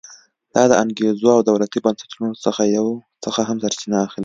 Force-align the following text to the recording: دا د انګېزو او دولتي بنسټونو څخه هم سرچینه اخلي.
دا 0.53 0.63
د 0.71 0.73
انګېزو 0.83 1.27
او 1.35 1.41
دولتي 1.49 1.79
بنسټونو 1.85 2.31
څخه 3.25 3.41
هم 3.49 3.57
سرچینه 3.63 3.97
اخلي. 4.05 4.19